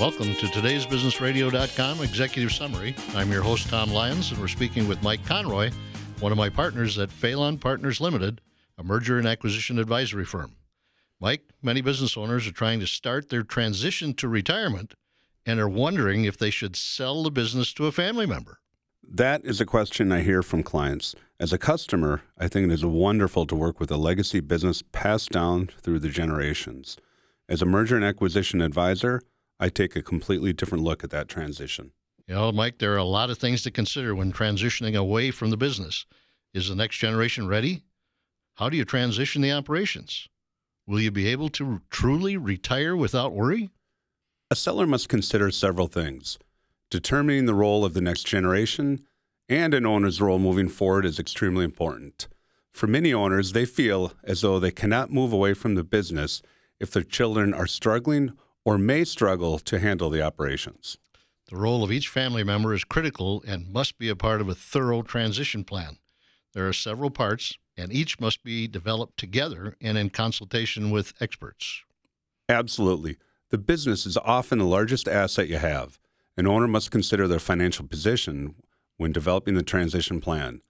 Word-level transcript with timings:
Welcome 0.00 0.34
to 0.36 0.48
today's 0.48 0.86
BusinessRadio.com 0.86 2.00
Executive 2.00 2.50
Summary. 2.50 2.96
I'm 3.14 3.30
your 3.30 3.42
host, 3.42 3.68
Tom 3.68 3.90
Lyons, 3.90 4.30
and 4.30 4.40
we're 4.40 4.48
speaking 4.48 4.88
with 4.88 5.02
Mike 5.02 5.22
Conroy, 5.26 5.72
one 6.20 6.32
of 6.32 6.38
my 6.38 6.48
partners 6.48 6.98
at 6.98 7.12
Phelan 7.12 7.58
Partners 7.58 8.00
Limited, 8.00 8.40
a 8.78 8.82
merger 8.82 9.18
and 9.18 9.28
acquisition 9.28 9.78
advisory 9.78 10.24
firm. 10.24 10.56
Mike, 11.20 11.42
many 11.60 11.82
business 11.82 12.16
owners 12.16 12.46
are 12.46 12.52
trying 12.52 12.80
to 12.80 12.86
start 12.86 13.28
their 13.28 13.42
transition 13.42 14.14
to 14.14 14.26
retirement 14.26 14.94
and 15.44 15.60
are 15.60 15.68
wondering 15.68 16.24
if 16.24 16.38
they 16.38 16.48
should 16.48 16.76
sell 16.76 17.22
the 17.22 17.30
business 17.30 17.74
to 17.74 17.84
a 17.84 17.92
family 17.92 18.24
member. 18.24 18.60
That 19.06 19.44
is 19.44 19.60
a 19.60 19.66
question 19.66 20.12
I 20.12 20.22
hear 20.22 20.42
from 20.42 20.62
clients. 20.62 21.14
As 21.38 21.52
a 21.52 21.58
customer, 21.58 22.22
I 22.38 22.48
think 22.48 22.70
it 22.70 22.72
is 22.72 22.86
wonderful 22.86 23.44
to 23.44 23.54
work 23.54 23.78
with 23.78 23.90
a 23.90 23.98
legacy 23.98 24.40
business 24.40 24.82
passed 24.92 25.28
down 25.28 25.68
through 25.82 25.98
the 25.98 26.08
generations. 26.08 26.96
As 27.50 27.60
a 27.60 27.66
merger 27.66 27.96
and 27.96 28.04
acquisition 28.04 28.62
advisor, 28.62 29.20
I 29.62 29.68
take 29.68 29.94
a 29.94 30.02
completely 30.02 30.54
different 30.54 30.82
look 30.82 31.04
at 31.04 31.10
that 31.10 31.28
transition. 31.28 31.92
You 32.26 32.34
know, 32.34 32.50
Mike, 32.50 32.78
there 32.78 32.94
are 32.94 32.96
a 32.96 33.04
lot 33.04 33.28
of 33.28 33.36
things 33.36 33.62
to 33.62 33.70
consider 33.70 34.14
when 34.14 34.32
transitioning 34.32 34.96
away 34.96 35.30
from 35.30 35.50
the 35.50 35.56
business. 35.58 36.06
Is 36.54 36.68
the 36.68 36.74
next 36.74 36.96
generation 36.96 37.46
ready? 37.46 37.82
How 38.54 38.70
do 38.70 38.76
you 38.76 38.86
transition 38.86 39.42
the 39.42 39.52
operations? 39.52 40.28
Will 40.86 41.00
you 41.00 41.10
be 41.10 41.28
able 41.28 41.50
to 41.50 41.82
truly 41.90 42.38
retire 42.38 42.96
without 42.96 43.32
worry? 43.32 43.70
A 44.50 44.56
seller 44.56 44.86
must 44.86 45.08
consider 45.08 45.50
several 45.50 45.88
things. 45.88 46.38
Determining 46.90 47.44
the 47.44 47.54
role 47.54 47.84
of 47.84 47.94
the 47.94 48.00
next 48.00 48.24
generation 48.24 49.04
and 49.48 49.74
an 49.74 49.84
owner's 49.84 50.20
role 50.20 50.38
moving 50.38 50.68
forward 50.68 51.04
is 51.04 51.18
extremely 51.18 51.64
important. 51.64 52.28
For 52.72 52.86
many 52.86 53.12
owners, 53.12 53.52
they 53.52 53.66
feel 53.66 54.12
as 54.24 54.40
though 54.40 54.58
they 54.58 54.70
cannot 54.70 55.12
move 55.12 55.32
away 55.32 55.54
from 55.54 55.74
the 55.74 55.84
business 55.84 56.40
if 56.78 56.90
their 56.90 57.02
children 57.02 57.52
are 57.52 57.66
struggling 57.66 58.32
or 58.64 58.78
may 58.78 59.04
struggle 59.04 59.58
to 59.58 59.78
handle 59.78 60.10
the 60.10 60.22
operations. 60.22 60.98
The 61.48 61.56
role 61.56 61.82
of 61.82 61.90
each 61.90 62.08
family 62.08 62.44
member 62.44 62.72
is 62.74 62.84
critical 62.84 63.42
and 63.46 63.72
must 63.72 63.98
be 63.98 64.08
a 64.08 64.16
part 64.16 64.40
of 64.40 64.48
a 64.48 64.54
thorough 64.54 65.02
transition 65.02 65.64
plan. 65.64 65.98
There 66.52 66.68
are 66.68 66.72
several 66.72 67.10
parts, 67.10 67.56
and 67.76 67.92
each 67.92 68.20
must 68.20 68.42
be 68.42 68.68
developed 68.68 69.16
together 69.16 69.76
and 69.80 69.96
in 69.96 70.10
consultation 70.10 70.90
with 70.90 71.14
experts. 71.20 71.82
Absolutely. 72.48 73.16
The 73.50 73.58
business 73.58 74.06
is 74.06 74.16
often 74.16 74.58
the 74.58 74.64
largest 74.64 75.08
asset 75.08 75.48
you 75.48 75.58
have. 75.58 75.98
An 76.36 76.46
owner 76.46 76.68
must 76.68 76.90
consider 76.90 77.26
their 77.26 77.38
financial 77.38 77.86
position 77.86 78.54
when 78.96 79.12
developing 79.12 79.54
the 79.54 79.62
transition 79.62 80.20
plan. 80.20 80.60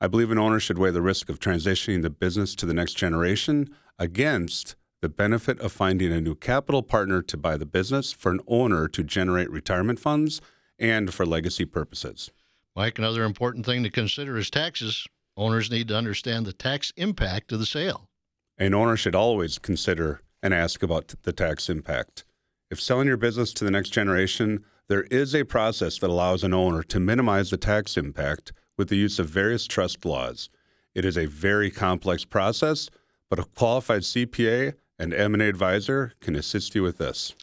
I 0.00 0.06
believe 0.06 0.30
an 0.30 0.38
owner 0.38 0.60
should 0.60 0.78
weigh 0.78 0.90
the 0.90 1.02
risk 1.02 1.28
of 1.28 1.38
transitioning 1.38 2.02
the 2.02 2.10
business 2.10 2.54
to 2.56 2.66
the 2.66 2.74
next 2.74 2.94
generation 2.94 3.68
against 3.98 4.76
the 5.02 5.08
benefit 5.08 5.58
of 5.60 5.72
finding 5.72 6.12
a 6.12 6.20
new 6.20 6.36
capital 6.36 6.80
partner 6.80 7.20
to 7.20 7.36
buy 7.36 7.56
the 7.56 7.66
business 7.66 8.12
for 8.12 8.30
an 8.30 8.40
owner 8.46 8.86
to 8.86 9.02
generate 9.02 9.50
retirement 9.50 9.98
funds 9.98 10.40
and 10.78 11.12
for 11.12 11.26
legacy 11.26 11.64
purposes. 11.64 12.30
Mike, 12.76 12.98
another 12.98 13.24
important 13.24 13.66
thing 13.66 13.82
to 13.82 13.90
consider 13.90 14.38
is 14.38 14.48
taxes. 14.48 15.06
Owners 15.36 15.72
need 15.72 15.88
to 15.88 15.96
understand 15.96 16.46
the 16.46 16.52
tax 16.52 16.92
impact 16.96 17.50
of 17.50 17.58
the 17.58 17.66
sale. 17.66 18.08
An 18.56 18.74
owner 18.74 18.96
should 18.96 19.16
always 19.16 19.58
consider 19.58 20.22
and 20.40 20.54
ask 20.54 20.84
about 20.84 21.12
the 21.24 21.32
tax 21.32 21.68
impact. 21.68 22.24
If 22.70 22.80
selling 22.80 23.08
your 23.08 23.16
business 23.16 23.52
to 23.54 23.64
the 23.64 23.70
next 23.72 23.90
generation, 23.90 24.64
there 24.86 25.02
is 25.04 25.34
a 25.34 25.44
process 25.44 25.98
that 25.98 26.10
allows 26.10 26.44
an 26.44 26.54
owner 26.54 26.84
to 26.84 27.00
minimize 27.00 27.50
the 27.50 27.56
tax 27.56 27.96
impact 27.96 28.52
with 28.78 28.88
the 28.88 28.96
use 28.96 29.18
of 29.18 29.28
various 29.28 29.66
trust 29.66 30.04
laws. 30.04 30.48
It 30.94 31.04
is 31.04 31.18
a 31.18 31.26
very 31.26 31.70
complex 31.70 32.24
process, 32.24 32.88
but 33.28 33.38
a 33.38 33.44
qualified 33.44 34.02
CPA 34.02 34.74
and 35.02 35.12
M&A 35.12 35.48
advisor 35.48 36.12
can 36.20 36.36
assist 36.36 36.76
you 36.76 36.82
with 36.84 36.98
this. 36.98 37.34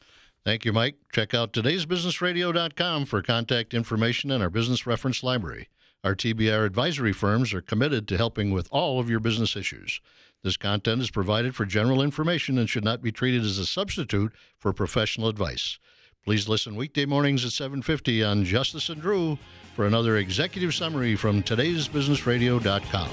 Thank 0.45 0.63
you, 0.63 0.71
Mike. 0.71 0.95
Check 1.11 1.33
out 1.33 1.52
today'sbusinessradio.com 1.52 3.05
for 3.05 3.21
contact 3.21 3.73
information 3.73 4.31
and 4.31 4.41
our 4.41 4.49
business 4.49 4.88
reference 4.88 5.23
library. 5.23 5.67
Our 6.02 6.15
TBR 6.15 6.65
advisory 6.65 7.11
firms 7.11 7.53
are 7.53 7.61
committed 7.61 8.08
to 8.08 8.17
helping 8.17 8.52
with 8.52 8.69
all 8.71 9.02
of 9.02 9.09
your 9.09 9.19
business 9.19 9.58
issues. 9.58 9.99
This 10.42 10.55
content 10.55 11.02
is 11.02 11.11
provided 11.11 11.53
for 11.53 11.65
general 11.65 12.02
information 12.02 12.58
and 12.58 12.69
should 12.69 12.86
not 12.86 13.02
be 13.02 13.11
treated 13.11 13.43
as 13.43 13.58
a 13.58 13.65
substitute 13.65 14.31
for 14.58 14.71
professional 14.71 15.27
advice. 15.27 15.80
Please 16.23 16.48
listen 16.48 16.77
weekday 16.77 17.05
mornings 17.05 17.43
at 17.43 17.52
7:50 17.52 18.23
on 18.23 18.45
Justice 18.45 18.87
and 18.87 19.02
Drew 19.02 19.37
for 19.75 19.86
another 19.86 20.15
executive 20.15 20.73
summary 20.73 21.17
from 21.17 21.43
today'sbusinessradio.com. 21.43 23.09